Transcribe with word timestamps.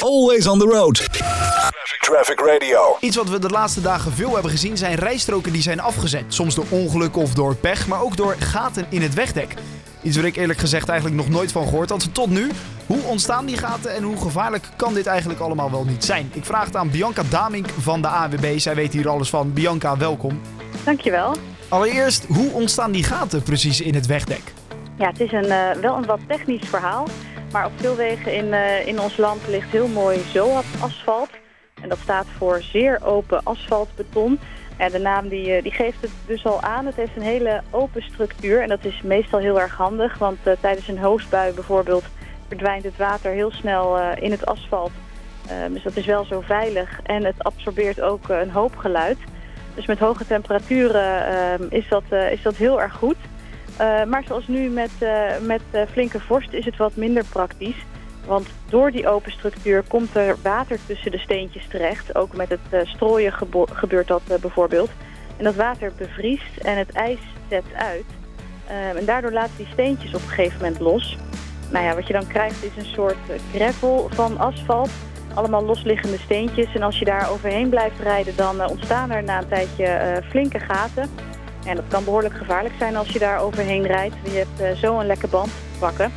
Always 0.00 0.46
on 0.46 0.58
the 0.58 0.64
road. 0.64 1.06
Traffic 2.00 2.40
Radio. 2.40 2.96
Iets 3.00 3.16
wat 3.16 3.28
we 3.28 3.38
de 3.38 3.48
laatste 3.48 3.80
dagen 3.80 4.12
veel 4.12 4.32
hebben 4.32 4.50
gezien 4.50 4.76
zijn 4.76 4.94
rijstroken 4.94 5.52
die 5.52 5.62
zijn 5.62 5.80
afgezet. 5.80 6.24
Soms 6.28 6.54
door 6.54 6.64
ongeluk 6.68 7.16
of 7.16 7.34
door 7.34 7.56
pech, 7.56 7.86
maar 7.86 8.02
ook 8.02 8.16
door 8.16 8.36
gaten 8.38 8.86
in 8.88 9.02
het 9.02 9.14
wegdek. 9.14 9.54
Iets 10.02 10.16
waar 10.16 10.24
ik 10.24 10.36
eerlijk 10.36 10.58
gezegd 10.58 10.88
eigenlijk 10.88 11.20
nog 11.20 11.28
nooit 11.28 11.52
van 11.52 11.64
gehoord 11.64 11.90
had 11.90 12.14
tot 12.14 12.30
nu. 12.30 12.50
Hoe 12.86 13.02
ontstaan 13.02 13.46
die 13.46 13.56
gaten 13.56 13.94
en 13.94 14.02
hoe 14.02 14.16
gevaarlijk 14.16 14.64
kan 14.76 14.94
dit 14.94 15.06
eigenlijk 15.06 15.40
allemaal 15.40 15.70
wel 15.70 15.84
niet 15.84 16.04
zijn? 16.04 16.30
Ik 16.34 16.44
vraag 16.44 16.64
het 16.64 16.76
aan 16.76 16.90
Bianca 16.90 17.22
Damink 17.30 17.68
van 17.80 18.02
de 18.02 18.08
AWB. 18.08 18.58
Zij 18.58 18.74
weet 18.74 18.92
hier 18.92 19.08
alles 19.08 19.30
van. 19.30 19.52
Bianca, 19.52 19.96
welkom. 19.96 20.40
Dankjewel. 20.84 21.36
Allereerst, 21.68 22.24
hoe 22.24 22.52
ontstaan 22.52 22.92
die 22.92 23.04
gaten 23.04 23.42
precies 23.42 23.80
in 23.80 23.94
het 23.94 24.06
wegdek? 24.06 24.42
Ja, 24.98 25.08
het 25.08 25.20
is 25.20 25.32
een, 25.32 25.46
uh, 25.46 25.70
wel 25.80 25.96
een 25.96 26.06
wat 26.06 26.20
technisch 26.28 26.68
verhaal. 26.68 27.06
Maar 27.52 27.66
op 27.66 27.72
veel 27.76 27.96
wegen 27.96 28.34
in, 28.34 28.46
uh, 28.46 28.86
in 28.86 29.00
ons 29.00 29.16
land 29.16 29.48
ligt 29.48 29.70
heel 29.70 29.88
mooi 29.88 30.18
ZOAP-asfalt. 30.18 31.30
En 31.82 31.88
dat 31.88 31.98
staat 31.98 32.26
voor 32.36 32.62
zeer 32.62 33.00
open 33.04 33.40
asfaltbeton. 33.42 34.40
En 34.76 34.92
de 34.92 34.98
naam 34.98 35.28
die, 35.28 35.56
uh, 35.56 35.62
die 35.62 35.72
geeft 35.72 36.00
het 36.00 36.10
dus 36.26 36.46
al 36.46 36.62
aan. 36.62 36.86
Het 36.86 36.94
heeft 36.94 37.16
een 37.16 37.22
hele 37.22 37.62
open 37.70 38.02
structuur. 38.02 38.62
En 38.62 38.68
dat 38.68 38.84
is 38.84 39.00
meestal 39.02 39.38
heel 39.38 39.60
erg 39.60 39.76
handig. 39.76 40.18
Want 40.18 40.38
tijdens 40.60 40.88
een 40.88 40.98
hoosbui 40.98 41.52
bijvoorbeeld 41.52 42.04
verdwijnt 42.48 42.84
het 42.84 42.96
water 42.96 43.32
heel 43.32 43.50
snel 43.50 43.98
in 44.14 44.30
het 44.30 44.46
asfalt. 44.46 44.92
dus 45.70 45.82
dat 45.82 45.96
is 45.96 46.06
wel 46.06 46.24
zo 46.24 46.40
veilig. 46.40 47.00
En 47.02 47.24
het 47.24 47.44
absorbeert 47.44 48.00
ook 48.00 48.28
een 48.28 48.50
hoop 48.50 48.76
geluid. 48.76 49.18
Dus 49.74 49.86
met 49.86 49.98
hoge 49.98 50.26
temperaturen 50.26 51.26
ehm, 51.26 51.62
is, 51.68 51.88
dat, 51.88 52.02
is 52.30 52.42
dat 52.42 52.56
heel 52.56 52.80
erg 52.80 52.92
goed. 52.92 53.16
Uh, 53.80 54.04
maar 54.04 54.24
zoals 54.26 54.46
nu 54.46 54.68
met, 54.68 54.90
uh, 55.00 55.38
met 55.42 55.60
uh, 55.72 55.80
flinke 55.90 56.20
vorst 56.20 56.52
is 56.52 56.64
het 56.64 56.76
wat 56.76 56.96
minder 56.96 57.24
praktisch. 57.24 57.84
Want 58.26 58.46
door 58.68 58.90
die 58.90 59.08
open 59.08 59.32
structuur 59.32 59.82
komt 59.88 60.16
er 60.16 60.36
water 60.42 60.78
tussen 60.86 61.10
de 61.10 61.18
steentjes 61.18 61.66
terecht. 61.68 62.14
Ook 62.14 62.36
met 62.36 62.48
het 62.48 62.88
strooien 62.88 63.32
gebeurt 63.72 64.06
dat 64.06 64.22
bijvoorbeeld. 64.40 64.90
En 65.36 65.44
dat 65.44 65.54
water 65.54 65.92
bevriest 65.98 66.56
en 66.56 66.78
het 66.78 66.92
ijs 66.92 67.18
zet 67.48 67.64
uit. 67.74 68.04
en 68.96 69.04
daardoor 69.04 69.32
laat 69.32 69.50
die 69.56 69.66
steentjes 69.72 70.14
op 70.14 70.22
een 70.22 70.28
gegeven 70.28 70.60
moment 70.60 70.80
los. 70.80 71.18
Nou 71.70 71.84
ja, 71.84 71.94
wat 71.94 72.06
je 72.06 72.12
dan 72.12 72.26
krijgt 72.26 72.64
is 72.64 72.76
een 72.76 72.92
soort 72.92 73.16
gravel 73.54 74.08
van 74.12 74.38
asfalt. 74.38 74.90
Allemaal 75.34 75.64
losliggende 75.64 76.18
steentjes. 76.18 76.74
En 76.74 76.82
als 76.82 76.98
je 76.98 77.04
daar 77.04 77.30
overheen 77.30 77.68
blijft 77.68 78.00
rijden, 78.00 78.36
dan 78.36 78.68
ontstaan 78.68 79.10
er 79.10 79.22
na 79.22 79.38
een 79.38 79.48
tijdje 79.48 80.22
flinke 80.28 80.58
gaten. 80.58 81.10
En 81.64 81.76
dat 81.76 81.84
kan 81.88 82.04
behoorlijk 82.04 82.34
gevaarlijk 82.34 82.74
zijn 82.78 82.96
als 82.96 83.08
je 83.08 83.18
daar 83.18 83.40
overheen 83.40 83.86
rijdt. 83.86 84.14
Je 84.22 84.30
hebt 84.30 84.60
uh, 84.60 84.82
zo 84.82 84.98
een 84.98 85.06
lekke 85.06 85.26
band 85.26 85.46
te 85.46 85.78
pakken. 85.78 86.12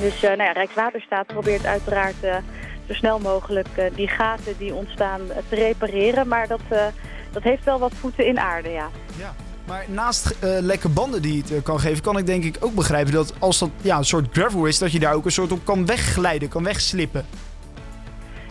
Dus 0.00 0.14
uh, 0.14 0.22
nou 0.22 0.42
ja, 0.42 0.52
Rijkswaterstaat 0.52 1.26
probeert 1.26 1.66
uiteraard 1.66 2.14
uh, 2.24 2.36
zo 2.86 2.92
snel 2.94 3.18
mogelijk 3.18 3.68
die 3.94 4.08
gaten 4.08 4.54
die 4.58 4.74
ontstaan 4.74 5.20
te 5.48 5.54
repareren. 5.54 6.28
Maar 6.28 6.48
dat, 6.48 6.60
dat 7.32 7.42
heeft 7.42 7.64
wel 7.64 7.78
wat 7.78 7.92
voeten 8.00 8.26
in 8.26 8.38
aarde, 8.38 8.68
ja. 8.68 8.88
ja. 9.16 9.34
Maar 9.66 9.84
naast 9.88 10.36
lekke 10.40 10.88
banden 10.88 11.22
die 11.22 11.44
het 11.48 11.62
kan 11.62 11.80
geven, 11.80 12.02
kan 12.02 12.18
ik 12.18 12.26
denk 12.26 12.44
ik 12.44 12.56
ook 12.60 12.74
begrijpen 12.74 13.12
dat 13.12 13.34
als 13.38 13.58
dat 13.58 13.70
ja, 13.80 13.96
een 13.98 14.04
soort 14.04 14.26
gravel 14.32 14.64
is, 14.64 14.78
dat 14.78 14.92
je 14.92 14.98
daar 14.98 15.14
ook 15.14 15.24
een 15.24 15.32
soort 15.32 15.52
op 15.52 15.64
kan 15.64 15.86
wegglijden, 15.86 16.48
kan 16.48 16.64
wegslippen. 16.64 17.26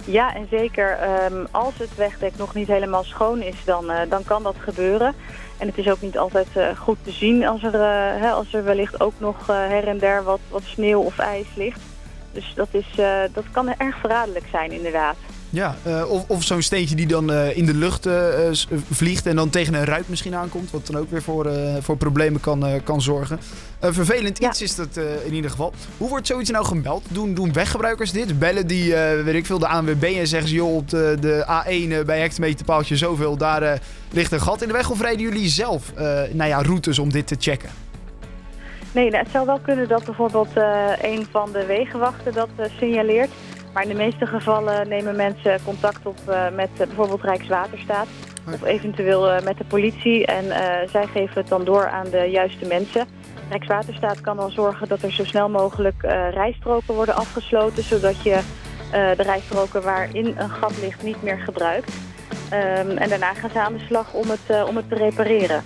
Ja, 0.06 0.36
en 0.36 0.48
zeker 0.50 0.98
um, 1.32 1.48
als 1.52 1.78
het 1.78 1.96
wegdek 1.96 2.38
nog 2.38 2.54
niet 2.54 2.68
helemaal 2.68 3.04
schoon 3.04 3.42
is, 3.42 3.56
dan, 3.66 3.92
dan 4.09 4.23
kan 4.23 4.44
dat 4.44 4.56
gebeuren. 4.59 5.14
En 5.58 5.68
het 5.68 5.78
is 5.78 5.90
ook 5.90 6.02
niet 6.02 6.18
altijd 6.18 6.48
uh, 6.58 6.78
goed 6.78 6.98
te 7.04 7.12
zien 7.12 7.48
als 7.48 7.64
er, 7.64 7.73
uh, 7.73 8.22
hè, 8.22 8.30
als 8.31 8.54
er 8.54 8.64
wellicht 8.64 9.02
ook 9.02 9.14
nog 9.18 9.48
her 9.48 9.88
en 9.88 9.98
der 9.98 10.24
wat, 10.24 10.40
wat 10.50 10.64
sneeuw 10.64 11.02
of 11.02 11.20
ijs 11.20 11.48
ligt. 11.56 11.80
Dus 12.31 12.54
dat, 12.56 12.68
is, 12.72 12.88
dat 13.34 13.44
kan 13.52 13.74
erg 13.78 13.98
verraderlijk 13.98 14.46
zijn 14.52 14.72
inderdaad. 14.72 15.16
Ja, 15.54 15.76
of, 16.08 16.23
of 16.28 16.44
zo'n 16.44 16.62
steentje 16.62 16.96
die 16.96 17.08
dan 17.08 17.34
in 17.34 17.66
de 17.66 17.73
lucht 17.73 18.08
vliegt 18.92 19.26
en 19.26 19.36
dan 19.36 19.50
tegen 19.50 19.73
een 19.73 19.86
ruit 19.86 20.09
misschien 20.09 20.36
aankomt. 20.36 20.72
Wat 20.72 20.88
dan 20.88 21.02
ook 21.02 21.09
weer 21.09 21.22
voor, 21.22 21.50
voor 21.80 21.98
problemen 21.98 22.40
kan, 22.40 22.81
kan 22.84 23.02
zorgen. 23.02 23.40
vervelend 23.80 24.40
iets 24.40 24.59
ja. 24.59 24.66
is 24.66 24.75
dat 24.75 24.97
in 25.25 25.34
ieder 25.34 25.52
geval. 25.52 25.74
Hoe 25.97 26.09
wordt 26.09 26.28
zoiets 26.28 26.50
nou 26.50 26.66
gemeld? 26.66 27.03
Doen, 27.09 27.34
doen 27.34 27.53
weggebruikers 27.53 28.12
dit? 28.12 28.40
Bellen 28.40 28.68
die, 28.68 28.94
weet 29.24 29.36
ik 29.36 29.46
veel, 29.46 29.59
de 29.59 29.68
ANWB 29.68 30.03
en 30.03 30.28
zeggen 30.28 30.50
ze... 30.50 30.56
joh, 30.56 30.75
op 30.75 30.90
de, 30.90 31.18
de 31.19 31.46
A1 31.46 32.06
bij 32.06 32.20
hectometerpaaltje 32.20 32.97
zoveel, 32.97 33.38
daar 33.38 33.81
ligt 34.12 34.31
een 34.31 34.41
gat 34.41 34.62
in 34.62 34.68
de 34.68 34.74
weg. 34.74 34.90
Of 34.90 35.02
rijden 35.02 35.22
jullie 35.22 35.47
zelf 35.47 35.94
nou 36.31 36.50
ja, 36.50 36.62
routes 36.62 37.00
om 37.00 37.12
dit 37.12 37.28
te 37.28 37.35
checken? 37.40 37.70
Nee, 38.94 39.09
nou, 39.09 39.24
het 39.24 39.31
zou 39.31 39.46
wel 39.46 39.59
kunnen 39.59 39.88
dat 39.88 40.06
bijvoorbeeld 40.06 40.58
uh, 40.58 40.90
een 41.02 41.28
van 41.31 41.52
de 41.52 41.66
wegenwachten 41.66 42.34
dat 42.34 42.50
uh, 42.59 42.66
signaleert. 42.78 43.30
Maar 43.73 43.84
in 43.84 43.89
de 43.89 43.95
meeste 43.95 44.25
gevallen 44.25 44.88
nemen 44.88 45.16
mensen 45.16 45.59
contact 45.66 46.06
op 46.06 46.17
uh, 46.29 46.50
met 46.50 46.69
bijvoorbeeld 46.78 47.22
Rijkswaterstaat. 47.22 48.07
Of 48.53 48.63
eventueel 48.63 49.41
met 49.44 49.57
de 49.57 49.63
politie. 49.63 50.25
En 50.25 50.45
zij 50.89 51.07
geven 51.07 51.41
het 51.41 51.47
dan 51.47 51.63
door 51.63 51.89
aan 51.89 52.09
de 52.09 52.28
juiste 52.29 52.66
mensen. 52.66 53.07
Rijkswaterstaat 53.50 54.22
kan 54.22 54.38
dan 54.38 54.51
zorgen 54.51 54.88
dat 54.88 55.01
er 55.01 55.11
zo 55.11 55.23
snel 55.23 55.50
mogelijk 55.50 56.01
rijstroken 56.31 56.94
worden 56.94 57.16
afgesloten. 57.16 57.84
Zodat 57.84 58.23
je 58.23 58.39
de 58.91 59.23
rijstroken 59.23 59.84
waarin 59.84 60.35
een 60.38 60.50
gat 60.50 60.81
ligt 60.81 61.03
niet 61.03 61.23
meer 61.23 61.40
gebruikt. 61.40 61.91
Um, 62.53 62.97
en 62.97 63.09
daarna 63.09 63.34
gaan 63.34 63.50
ze 63.50 63.59
aan 63.59 63.73
de 63.73 63.85
slag 63.85 64.13
om 64.13 64.29
het, 64.29 64.67
om 64.67 64.75
het 64.75 64.90
te 64.90 64.95
repareren. 64.95 65.63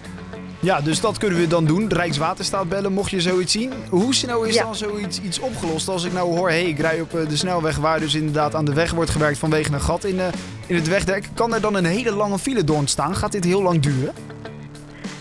Ja, 0.68 0.82
dus 0.82 1.02
dat 1.02 1.18
kunnen 1.18 1.40
we 1.40 1.48
dan 1.48 1.66
doen. 1.66 1.90
Rijkswaterstaat 1.90 2.70
bellen, 2.70 2.94
mocht 2.94 3.12
je 3.12 3.22
zoiets 3.22 3.52
zien. 3.52 3.74
Hoe 3.90 4.14
snel 4.14 4.44
is 4.44 4.56
ja. 4.56 4.64
dan 4.64 4.76
zoiets 4.76 5.22
iets 5.22 5.40
opgelost? 5.40 5.88
Als 5.88 6.04
ik 6.04 6.14
nou 6.14 6.38
hoor, 6.38 6.50
hé, 6.50 6.62
hey, 6.62 6.70
ik 6.70 6.80
rij 6.80 7.02
op 7.02 7.12
de 7.12 7.38
snelweg 7.38 7.78
waar 7.78 8.00
dus 8.00 8.16
inderdaad 8.16 8.56
aan 8.56 8.66
de 8.66 8.74
weg 8.74 8.92
wordt 8.92 9.10
gewerkt 9.10 9.38
vanwege 9.38 9.74
een 9.74 9.82
gat 9.82 10.04
in, 10.04 10.16
uh, 10.16 10.26
in 10.66 10.76
het 10.76 10.88
wegdek. 10.88 11.30
Kan 11.34 11.54
er 11.54 11.62
dan 11.62 11.76
een 11.76 11.86
hele 11.86 12.12
lange 12.12 12.40
file 12.40 12.64
door 12.64 12.78
ontstaan? 12.78 13.16
Gaat 13.16 13.32
dit 13.32 13.44
heel 13.44 13.62
lang 13.62 13.82
duren? 13.82 14.14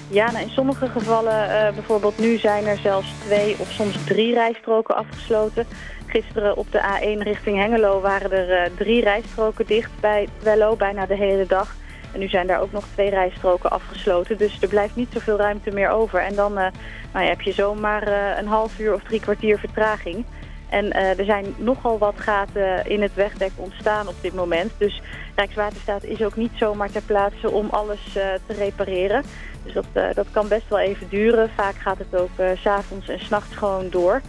Ja, 0.08 0.30
nou 0.30 0.44
in 0.44 0.50
sommige 0.50 0.88
gevallen, 0.88 1.48
uh, 1.48 1.74
bijvoorbeeld 1.74 2.18
nu 2.18 2.38
zijn 2.38 2.66
er 2.66 2.78
zelfs 2.78 3.08
twee 3.24 3.56
of 3.58 3.70
soms 3.70 3.96
drie 4.04 4.34
rijstroken 4.34 4.96
afgesloten. 4.96 5.66
Gisteren 6.06 6.56
op 6.56 6.72
de 6.72 6.78
A1 6.78 7.22
richting 7.22 7.56
Hengelo 7.56 8.00
waren 8.00 8.32
er 8.32 8.70
uh, 8.70 8.76
drie 8.76 9.02
rijstroken 9.02 9.66
dicht 9.66 9.90
bij 10.00 10.28
Twello, 10.38 10.76
bijna 10.76 11.06
de 11.06 11.16
hele 11.16 11.46
dag. 11.46 11.76
En 12.16 12.22
nu 12.22 12.28
zijn 12.28 12.46
daar 12.46 12.60
ook 12.60 12.72
nog 12.72 12.84
twee 12.92 13.10
rijstroken 13.10 13.70
afgesloten. 13.70 14.36
Dus 14.36 14.62
er 14.62 14.68
blijft 14.68 14.96
niet 14.96 15.12
zoveel 15.12 15.36
ruimte 15.36 15.70
meer 15.70 15.88
over. 15.88 16.20
En 16.20 16.34
dan 16.34 16.52
uh, 16.52 16.66
nou 17.12 17.24
ja, 17.24 17.30
heb 17.30 17.40
je 17.40 17.52
zomaar 17.52 18.08
uh, 18.08 18.38
een 18.38 18.46
half 18.46 18.78
uur 18.78 18.94
of 18.94 19.02
drie 19.02 19.20
kwartier 19.20 19.58
vertraging. 19.58 20.24
En 20.68 20.84
uh, 20.84 21.18
er 21.18 21.24
zijn 21.24 21.54
nogal 21.56 21.98
wat 21.98 22.14
gaten 22.16 22.86
in 22.86 23.02
het 23.02 23.14
wegdek 23.14 23.50
ontstaan 23.56 24.08
op 24.08 24.14
dit 24.20 24.34
moment. 24.34 24.72
Dus 24.78 25.02
Rijkswaterstaat 25.34 26.04
is 26.04 26.22
ook 26.22 26.36
niet 26.36 26.50
zomaar 26.54 26.90
ter 26.90 27.02
plaatse 27.02 27.50
om 27.50 27.68
alles 27.70 28.12
te 28.12 28.52
repareren. 28.58 29.22
Dus 29.62 29.72
dat, 29.72 30.14
dat 30.14 30.26
kan 30.30 30.48
best 30.48 30.68
wel 30.68 30.78
even 30.78 31.08
duren. 31.08 31.50
Vaak 31.56 31.76
gaat 31.76 31.98
het 31.98 32.20
ook 32.20 32.30
s 32.56 32.60
s'avonds 32.60 33.08
en 33.08 33.20
s'nachts 33.20 33.56
gewoon 33.56 33.90
door. 33.90 34.20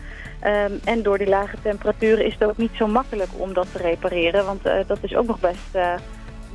Um, 0.44 0.80
en 0.84 1.04
door 1.04 1.18
die 1.18 1.30
lage 1.30 1.56
temperaturen 1.62 2.26
is 2.26 2.34
het 2.34 2.44
ook 2.44 2.58
niet 2.58 2.76
zo 2.76 2.88
makkelijk 2.88 3.30
om 3.38 3.54
dat 3.54 3.68
te 3.72 3.78
repareren. 3.78 4.46
Want 4.46 4.64
dat 4.64 4.98
is 5.02 5.16
ook 5.16 5.28
nog 5.28 5.40
best 5.40 5.78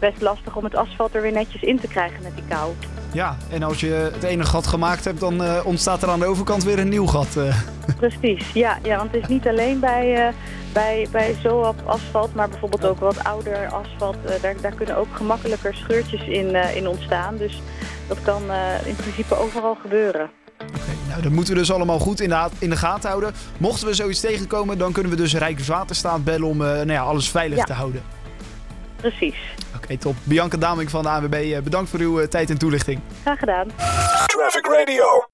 best 0.02 0.20
lastig 0.20 0.56
om 0.56 0.64
het 0.64 0.74
asfalt 0.74 1.14
er 1.14 1.22
weer 1.22 1.32
netjes 1.32 1.62
in 1.62 1.80
te 1.80 1.88
krijgen 1.88 2.22
met 2.22 2.34
die 2.34 2.44
kou. 2.48 2.72
Ja, 3.12 3.36
en 3.50 3.62
als 3.62 3.80
je 3.80 4.10
het 4.12 4.22
ene 4.22 4.44
gat 4.44 4.66
gemaakt 4.66 5.04
hebt, 5.04 5.20
dan 5.20 5.42
uh, 5.42 5.60
ontstaat 5.64 6.02
er 6.02 6.08
aan 6.08 6.18
de 6.18 6.26
overkant 6.26 6.64
weer 6.64 6.78
een 6.78 6.88
nieuw 6.88 7.06
gat. 7.06 7.36
Uh. 7.36 7.56
Precies, 7.96 8.52
ja, 8.52 8.78
ja, 8.82 8.96
want 8.96 9.12
het 9.12 9.22
is 9.22 9.28
niet 9.28 9.48
alleen 9.48 9.80
bij, 9.80 10.28
uh, 10.28 10.34
bij, 10.72 11.06
bij 11.10 11.34
zo 11.42 11.74
asfalt, 11.84 12.34
maar 12.34 12.48
bijvoorbeeld 12.48 12.84
ook 12.84 12.98
wat 12.98 13.24
ouder 13.24 13.68
asfalt. 13.68 14.16
daar, 14.40 14.54
daar 14.60 14.74
kunnen 14.74 14.96
ook 14.96 15.08
gemakkelijker 15.12 15.74
scheurtjes 15.74 16.22
in, 16.22 16.54
in 16.74 16.88
ontstaan. 16.88 17.36
Dus 17.36 17.62
dat 18.08 18.22
kan 18.22 18.42
in 18.84 18.96
principe 18.96 19.36
overal 19.36 19.76
gebeuren. 19.82 20.30
Okay, 20.58 20.96
nou, 21.08 21.22
dat 21.22 21.32
moeten 21.32 21.54
we 21.54 21.60
dus 21.60 21.72
allemaal 21.72 21.98
goed 21.98 22.20
in 22.20 22.28
de, 22.28 22.48
in 22.58 22.70
de 22.70 22.76
gaten 22.76 23.08
houden. 23.08 23.34
Mochten 23.58 23.86
we 23.86 23.94
zoiets 23.94 24.20
tegenkomen, 24.20 24.78
dan 24.78 24.92
kunnen 24.92 25.12
we 25.12 25.18
dus 25.18 25.34
Rijkswaterstaat 25.34 26.24
bellen 26.24 26.48
om 26.48 26.56
nou 26.56 26.92
ja, 26.92 27.02
alles 27.02 27.28
veilig 27.28 27.58
ja. 27.58 27.64
te 27.64 27.72
houden. 27.72 28.02
Precies. 29.02 29.36
Oké, 29.74 29.84
okay, 29.84 29.96
top. 29.96 30.16
Bianca 30.24 30.56
Daming 30.56 30.90
van 30.90 31.02
de 31.02 31.08
AWB, 31.08 31.62
bedankt 31.64 31.90
voor 31.90 32.00
uw 32.00 32.28
tijd 32.28 32.50
en 32.50 32.58
toelichting. 32.58 33.00
Graag 33.22 33.38
gedaan. 33.38 33.68
Traffic 34.26 34.66
Radio. 34.66 35.31